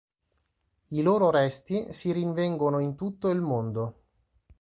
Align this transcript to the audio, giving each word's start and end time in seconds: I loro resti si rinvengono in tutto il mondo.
I 0.87 1.01
loro 1.03 1.29
resti 1.29 1.93
si 1.93 2.11
rinvengono 2.11 2.79
in 2.79 2.95
tutto 2.95 3.29
il 3.29 3.39
mondo. 3.39 3.97